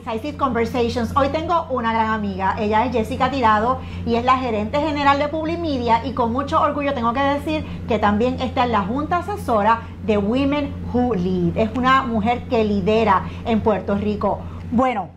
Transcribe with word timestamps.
Excited 0.00 0.38
Conversations. 0.38 1.14
Hoy 1.14 1.28
tengo 1.28 1.66
una 1.68 1.92
gran 1.92 2.08
amiga. 2.08 2.56
Ella 2.58 2.86
es 2.86 2.92
Jessica 2.92 3.30
Tirado 3.30 3.80
y 4.06 4.14
es 4.14 4.24
la 4.24 4.38
gerente 4.38 4.80
general 4.80 5.18
de 5.18 5.28
Publimedia. 5.28 6.06
Y 6.06 6.14
con 6.14 6.32
mucho 6.32 6.58
orgullo 6.58 6.94
tengo 6.94 7.12
que 7.12 7.20
decir 7.20 7.66
que 7.86 7.98
también 7.98 8.40
está 8.40 8.64
en 8.64 8.72
la 8.72 8.80
junta 8.80 9.18
asesora 9.18 9.82
de 10.06 10.16
Women 10.16 10.72
Who 10.92 11.14
Lead. 11.16 11.56
Es 11.58 11.76
una 11.76 12.02
mujer 12.02 12.48
que 12.48 12.64
lidera 12.64 13.24
en 13.44 13.60
Puerto 13.60 13.94
Rico. 13.94 14.40
Bueno, 14.70 15.10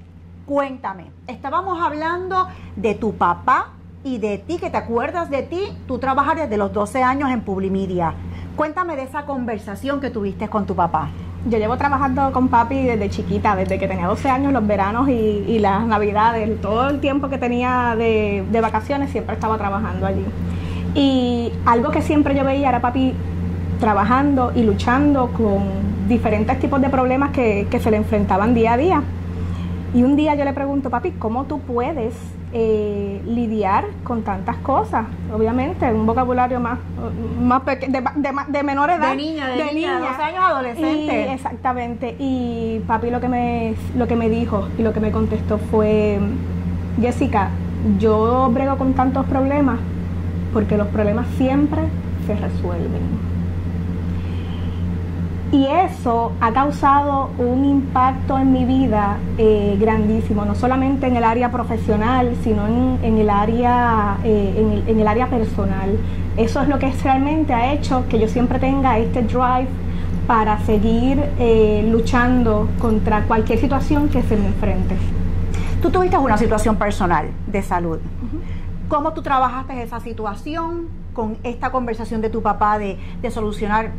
cuéntame. 0.46 1.12
Estábamos 1.28 1.82
hablando 1.82 2.50
de 2.76 2.94
tu 2.94 3.16
papá 3.16 3.70
y 4.04 4.18
de 4.18 4.38
ti, 4.38 4.58
que 4.58 4.70
te 4.70 4.76
acuerdas 4.78 5.30
de 5.30 5.44
ti. 5.44 5.62
Tú 5.88 5.98
trabajas 5.98 6.36
desde 6.36 6.58
los 6.58 6.74
12 6.74 7.02
años 7.02 7.30
en 7.32 7.40
Publimedia. 7.40 8.16
Cuéntame 8.58 8.98
de 8.98 9.04
esa 9.04 9.26
conversación 9.26 10.02
que 10.02 10.10
tuviste 10.10 10.50
con 10.50 10.66
tu 10.66 10.76
papá. 10.76 11.10
Yo 11.46 11.58
llevo 11.58 11.76
trabajando 11.76 12.32
con 12.32 12.48
papi 12.48 12.84
desde 12.84 13.10
chiquita, 13.10 13.56
desde 13.56 13.78
que 13.78 13.88
tenía 13.88 14.08
12 14.08 14.30
años, 14.30 14.54
los 14.54 14.66
veranos 14.66 15.10
y, 15.10 15.60
las 15.60 15.86
navidades, 15.86 16.62
todo 16.62 16.90
el 16.90 17.02
tiempo 17.02 17.30
que 17.30 17.38
tenía 17.38 17.96
de, 17.98 18.60
vacaciones 18.62 19.10
siempre 19.12 19.36
estaba 19.36 19.58
trabajando 19.58 20.06
allí. 20.06 20.24
Y 20.96 21.52
algo 21.66 21.92
que 21.92 22.02
siempre 22.02 22.34
yo 22.34 22.46
veía 22.46 22.70
era 22.70 22.80
papi 22.80 23.14
trabajando 23.80 24.54
y 24.56 24.64
luchando 24.64 25.32
con 25.32 25.64
diferentes 26.08 26.60
tipos 26.60 26.80
de 26.80 26.90
problemas 26.90 27.32
que, 27.32 27.68
que 27.70 27.80
se 27.80 27.92
le 27.92 27.98
enfrentaban 27.98 28.54
día 28.54 28.74
a 28.74 28.78
día. 28.78 29.04
Y 29.94 30.04
un 30.04 30.16
día 30.16 30.36
yo 30.36 30.46
le 30.46 30.54
pregunto, 30.54 30.90
papi, 30.90 31.12
¿cómo 31.12 31.44
tú 31.44 31.60
puedes 31.60 32.14
eh, 32.54 33.22
lidiar 33.26 33.86
con 34.04 34.24
tantas 34.24 34.58
cosas? 34.58 35.06
Obviamente, 35.34 35.92
un 35.92 36.06
vocabulario 36.06 36.60
más, 36.60 36.80
más 37.42 37.66
de, 37.66 37.76
de, 37.76 38.04
de, 38.48 38.64
menor 38.64 38.90
edad. 38.90 39.10
De 39.10 39.16
niña, 39.16 39.48
de, 39.50 39.74
niña, 39.74 40.00
dos 40.00 40.20
años 40.20 40.44
adolescente. 40.44 41.34
exactamente. 41.34 42.16
Y 42.20 42.82
papi 42.88 43.10
lo 43.10 43.20
que, 43.20 43.28
me, 43.28 43.76
lo 43.98 44.08
que 44.08 44.16
me 44.16 44.30
dijo 44.30 44.68
y 44.78 44.84
lo 44.84 44.94
que 44.94 45.00
me 45.00 45.12
contestó 45.12 45.58
fue, 45.58 46.20
Jessica, 47.02 47.50
yo 48.00 48.50
brego 48.54 48.78
con 48.78 48.94
tantos 48.94 49.26
problemas 49.26 49.80
porque 50.54 50.78
los 50.78 50.88
problemas 50.88 51.28
siempre 51.38 51.82
se 52.28 52.36
resuelven. 52.36 53.33
Y 55.54 55.68
eso 55.68 56.32
ha 56.42 56.52
causado 56.52 57.30
un 57.38 57.64
impacto 57.64 58.40
en 58.40 58.52
mi 58.52 58.66
vida 58.66 59.20
eh, 59.38 59.78
grandísimo, 59.80 60.46
no 60.46 60.56
solamente 60.56 61.06
en 61.06 61.16
el 61.16 61.24
área 61.24 61.52
profesional, 61.52 62.36
sino 62.44 62.66
en, 62.66 63.18
el, 63.20 63.30
área, 63.30 64.18
eh, 64.24 64.84
en, 64.88 65.00
el, 65.00 65.08
área 65.08 65.28
personal. 65.28 65.96
Eso 66.38 66.60
es 66.60 66.68
lo 66.68 66.80
que 66.80 66.92
realmente 67.04 67.54
ha 67.54 67.72
hecho 67.72 68.04
que 68.10 68.18
yo 68.18 68.28
siempre 68.28 68.58
tenga 68.58 68.98
este 68.98 69.22
drive 69.22 69.68
para 70.26 70.58
seguir 70.66 71.24
eh, 71.38 71.88
luchando 71.88 72.68
contra 72.80 73.22
cualquier 73.26 73.60
situación 73.60 74.10
que 74.10 74.24
se 74.24 74.36
me 74.36 74.48
enfrente. 74.48 74.96
Tú 75.84 75.92
tuviste 75.92 76.18
una 76.18 76.40
situación 76.40 76.78
personal 76.78 77.28
de 77.46 77.62
salud. 77.62 78.00
¿Cómo 78.90 79.14
tú 79.14 79.22
trabajaste 79.22 79.84
esa 79.84 80.00
situación 80.00 80.88
con 81.14 81.38
esta 81.44 81.72
conversación 81.72 82.22
de 82.22 82.32
tu 82.32 82.42
papá 82.42 82.80
de, 82.80 82.98
de 83.22 83.30
solucionar 83.30 83.92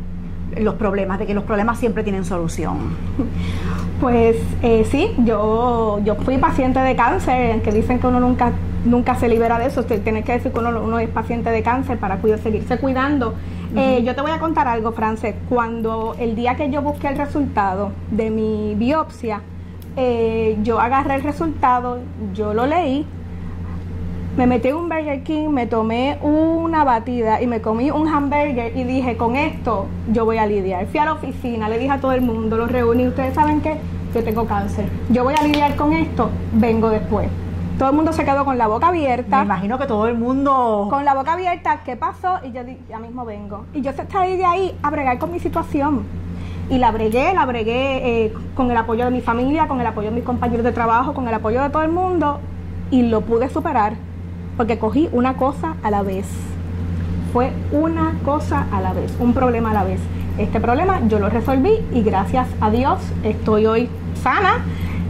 los 0.57 0.75
problemas, 0.75 1.19
de 1.19 1.25
que 1.25 1.33
los 1.33 1.43
problemas 1.43 1.79
siempre 1.79 2.03
tienen 2.03 2.25
solución? 2.25 2.77
Pues 4.01 4.35
eh, 4.61 4.85
sí, 4.91 5.15
yo, 5.19 6.01
yo 6.03 6.15
fui 6.15 6.37
paciente 6.37 6.81
de 6.81 6.97
cáncer, 6.97 7.61
que 7.61 7.71
dicen 7.71 7.97
que 7.97 8.07
uno 8.07 8.19
nunca, 8.19 8.51
nunca 8.83 9.15
se 9.15 9.29
libera 9.29 9.57
de 9.57 9.67
eso, 9.67 9.85
tienes 9.85 10.25
que 10.25 10.33
decir 10.33 10.51
que 10.51 10.59
uno, 10.59 10.81
uno 10.83 10.99
es 10.99 11.07
paciente 11.07 11.49
de 11.49 11.63
cáncer 11.63 11.97
para 11.97 12.19
seguirse 12.21 12.77
cuidando. 12.77 13.35
Eh, 13.75 14.03
yo 14.03 14.13
te 14.13 14.21
voy 14.21 14.31
a 14.31 14.39
contar 14.39 14.67
algo, 14.67 14.91
Frances. 14.91 15.35
Cuando 15.49 16.15
el 16.19 16.35
día 16.35 16.55
que 16.55 16.69
yo 16.69 16.81
busqué 16.81 17.07
el 17.07 17.17
resultado 17.17 17.91
de 18.11 18.29
mi 18.29 18.75
biopsia, 18.75 19.41
eh, 19.97 20.57
yo 20.61 20.79
agarré 20.79 21.15
el 21.15 21.23
resultado, 21.23 21.99
yo 22.33 22.53
lo 22.53 22.65
leí, 22.65 23.05
me 24.37 24.47
metí 24.47 24.67
en 24.67 24.75
un 24.75 24.89
Burger 24.89 25.23
King, 25.23 25.47
me 25.47 25.65
tomé 25.65 26.17
una 26.21 26.83
batida 26.83 27.41
y 27.41 27.47
me 27.47 27.61
comí 27.61 27.89
un 27.89 28.09
hamburger 28.09 28.75
y 28.75 28.83
dije, 28.83 29.15
con 29.15 29.37
esto 29.37 29.87
yo 30.11 30.25
voy 30.25 30.37
a 30.37 30.45
lidiar. 30.45 30.87
Fui 30.87 30.99
a 30.99 31.05
la 31.05 31.13
oficina, 31.13 31.69
le 31.69 31.77
dije 31.77 31.91
a 31.91 32.01
todo 32.01 32.11
el 32.11 32.21
mundo, 32.21 32.57
los 32.57 32.69
reuní, 32.69 33.07
ustedes 33.07 33.33
saben 33.33 33.61
que 33.61 33.77
yo 34.13 34.23
tengo 34.25 34.45
cáncer. 34.45 34.87
Yo 35.09 35.23
voy 35.23 35.35
a 35.39 35.43
lidiar 35.43 35.77
con 35.77 35.93
esto, 35.93 36.29
vengo 36.51 36.89
después. 36.89 37.29
Todo 37.79 37.89
el 37.89 37.95
mundo 37.95 38.11
se 38.11 38.25
quedó 38.25 38.43
con 38.43 38.57
la 38.57 38.67
boca 38.67 38.87
abierta. 38.87 39.39
Me 39.39 39.45
imagino 39.45 39.77
que 39.77 39.85
todo 39.85 40.07
el 40.07 40.17
mundo... 40.17 40.87
Con 40.89 41.05
la 41.05 41.13
boca 41.13 41.33
abierta, 41.33 41.81
¿qué 41.85 41.95
pasó? 41.95 42.39
Y 42.43 42.51
yo 42.51 42.61
ya 42.89 42.99
mismo 42.99 43.23
vengo. 43.25 43.65
Y 43.73 43.81
yo 43.81 43.91
salí 44.09 44.35
de 44.35 44.45
ahí 44.45 44.77
a 44.81 44.89
bregar 44.89 45.17
con 45.17 45.31
mi 45.31 45.39
situación. 45.39 46.03
Y 46.69 46.77
la 46.77 46.91
bregué, 46.91 47.33
la 47.33 47.45
bregué 47.45 48.25
eh, 48.25 48.33
con 48.55 48.71
el 48.71 48.77
apoyo 48.77 49.05
de 49.05 49.11
mi 49.11 49.21
familia, 49.21 49.67
con 49.67 49.79
el 49.79 49.87
apoyo 49.87 50.09
de 50.09 50.15
mis 50.15 50.23
compañeros 50.25 50.63
de 50.63 50.71
trabajo, 50.71 51.13
con 51.13 51.27
el 51.27 51.33
apoyo 51.33 51.61
de 51.61 51.69
todo 51.69 51.83
el 51.83 51.91
mundo. 51.91 52.39
Y 52.91 53.03
lo 53.03 53.21
pude 53.21 53.49
superar 53.49 53.93
porque 54.57 54.79
cogí 54.79 55.09
una 55.11 55.35
cosa 55.35 55.75
a 55.83 55.91
la 55.91 56.01
vez. 56.01 56.27
Fue 57.33 57.51
una 57.71 58.13
cosa 58.23 58.65
a 58.71 58.81
la 58.81 58.93
vez, 58.93 59.13
un 59.19 59.33
problema 59.33 59.71
a 59.71 59.73
la 59.73 59.83
vez. 59.83 59.99
Este 60.37 60.59
problema 60.59 61.01
yo 61.07 61.19
lo 61.19 61.29
resolví 61.29 61.79
y 61.93 62.01
gracias 62.01 62.47
a 62.61 62.69
Dios 62.69 62.99
estoy 63.23 63.65
hoy 63.65 63.89
sana 64.21 64.63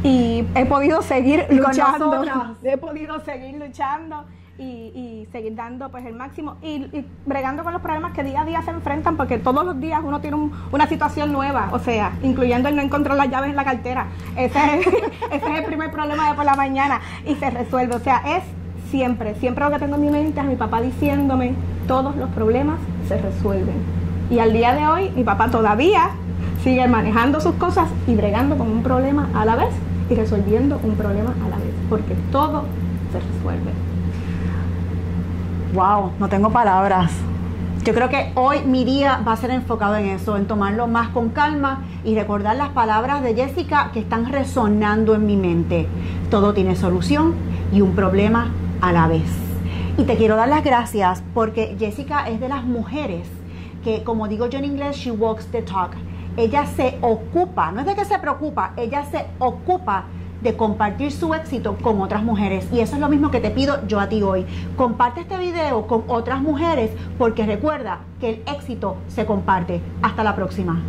y 0.03 0.45
he 0.55 0.65
podido 0.65 1.01
seguir 1.01 1.45
luchando. 1.49 2.23
He 2.63 2.77
podido 2.77 3.19
seguir 3.21 3.55
luchando. 3.57 4.25
Y, 4.57 5.27
seguir 5.33 5.53
dando 5.53 5.89
pues 5.89 6.05
el 6.05 6.13
máximo 6.13 6.55
y, 6.61 7.05
bregando 7.25 7.63
con 7.65 7.73
los 7.73 7.81
problemas 7.81 8.13
que 8.13 8.23
día 8.23 8.41
a 8.41 8.45
día 8.45 8.61
se 8.61 8.71
enfrentan 8.71 9.17
porque 9.17 9.37
todos 9.37 9.65
los 9.65 9.81
días 9.81 9.99
uno 10.01 10.21
tiene 10.21 10.37
una 10.71 10.87
situación 10.87 11.33
nueva, 11.33 11.67
o 11.73 11.79
sea, 11.79 12.13
incluyendo 12.23 12.69
el 12.69 12.75
no 12.77 12.81
encontrar 12.81 13.17
las 13.17 13.29
llaves 13.29 13.49
en 13.49 13.57
la 13.57 13.65
cartera. 13.65 14.07
Ese 14.37 14.79
es, 14.79 14.87
ese 15.31 15.51
es 15.51 15.59
el 15.59 15.65
primer 15.65 15.91
problema 15.91 16.29
de 16.29 16.35
por 16.35 16.45
la 16.45 16.55
mañana 16.55 17.01
y 17.25 17.35
se 17.35 17.49
resuelve, 17.49 17.95
o 17.95 17.99
sea, 17.99 18.37
es 18.37 18.43
siempre, 18.89 19.35
siempre 19.35 19.65
lo 19.65 19.71
que 19.71 19.79
tengo 19.79 19.95
en 19.95 20.01
mi 20.01 20.09
mente 20.09 20.39
es 20.39 20.45
mi 20.45 20.55
papá 20.55 20.81
diciéndome, 20.81 21.53
todos 21.87 22.15
los 22.15 22.29
problemas 22.31 22.77
se 23.07 23.17
resuelven. 23.17 23.75
Y 24.29 24.39
al 24.39 24.53
día 24.53 24.73
de 24.73 24.87
hoy, 24.87 25.11
mi 25.15 25.23
papá 25.23 25.49
todavía 25.49 26.09
sigue 26.63 26.87
manejando 26.87 27.39
sus 27.39 27.53
cosas 27.55 27.87
y 28.07 28.15
bregando 28.15 28.57
con 28.57 28.69
un 28.69 28.81
problema 28.81 29.29
a 29.35 29.45
la 29.45 29.55
vez 29.55 29.73
y 30.09 30.15
resolviendo 30.15 30.79
un 30.83 30.95
problema 30.95 31.33
a 31.45 31.49
la 31.49 31.57
vez, 31.57 31.73
porque 31.89 32.15
todo 32.31 32.63
se 33.11 33.19
resuelve. 33.19 33.71
Wow, 35.73 36.11
no 36.19 36.27
tengo 36.29 36.49
palabras. 36.51 37.11
Yo 37.83 37.93
creo 37.93 38.09
que 38.09 38.31
hoy 38.33 38.61
mi 38.65 38.83
día 38.83 39.21
va 39.27 39.33
a 39.33 39.37
ser 39.37 39.51
enfocado 39.51 39.95
en 39.97 40.07
eso, 40.07 40.37
en 40.37 40.47
tomarlo 40.47 40.87
más 40.87 41.09
con 41.09 41.29
calma 41.29 41.81
y 42.03 42.15
recordar 42.15 42.55
las 42.55 42.69
palabras 42.69 43.21
de 43.21 43.35
Jessica 43.35 43.91
que 43.93 43.99
están 43.99 44.31
resonando 44.31 45.13
en 45.13 45.27
mi 45.27 45.37
mente. 45.37 45.87
Todo 46.31 46.55
tiene 46.55 46.75
solución 46.75 47.35
y 47.71 47.81
un 47.81 47.91
problema 47.93 48.47
a 48.85 48.91
la 48.91 49.07
vez. 49.07 49.23
Y 49.97 50.03
te 50.03 50.15
quiero 50.15 50.35
dar 50.35 50.47
las 50.47 50.63
gracias 50.63 51.23
porque 51.33 51.75
Jessica 51.79 52.29
es 52.29 52.39
de 52.39 52.49
las 52.49 52.63
mujeres 52.63 53.27
que, 53.83 54.03
como 54.03 54.27
digo 54.27 54.47
yo 54.47 54.59
en 54.59 54.65
inglés, 54.65 54.97
she 54.97 55.11
walks 55.11 55.47
the 55.47 55.61
talk. 55.61 55.91
Ella 56.37 56.65
se 56.65 56.97
ocupa, 57.01 57.71
no 57.71 57.79
es 57.79 57.85
de 57.85 57.95
que 57.95 58.05
se 58.05 58.19
preocupa, 58.19 58.73
ella 58.77 59.05
se 59.05 59.25
ocupa 59.39 60.05
de 60.41 60.55
compartir 60.55 61.11
su 61.11 61.33
éxito 61.33 61.77
con 61.81 62.01
otras 62.01 62.23
mujeres. 62.23 62.67
Y 62.71 62.81
eso 62.81 62.95
es 62.95 63.01
lo 63.01 63.09
mismo 63.09 63.31
que 63.31 63.39
te 63.39 63.49
pido 63.49 63.87
yo 63.87 63.99
a 63.99 64.09
ti 64.09 64.21
hoy. 64.21 64.45
Comparte 64.75 65.21
este 65.21 65.37
video 65.37 65.87
con 65.87 66.03
otras 66.07 66.41
mujeres 66.41 66.91
porque 67.17 67.45
recuerda 67.45 67.99
que 68.19 68.29
el 68.29 68.43
éxito 68.53 68.97
se 69.07 69.25
comparte. 69.25 69.81
Hasta 70.03 70.23
la 70.23 70.35
próxima. 70.35 70.83